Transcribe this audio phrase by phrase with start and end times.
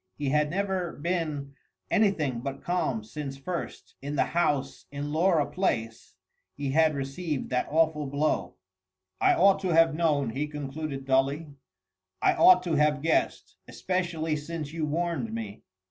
[0.17, 1.53] He had never been
[1.91, 6.15] anything but calm since first, in the house in Laura Place,
[6.55, 8.55] he had received that awful blow.
[9.21, 11.53] "I ought to have known," he concluded dully,
[12.19, 13.57] "I ought to have guessed.
[13.67, 15.61] Especially since you warned me."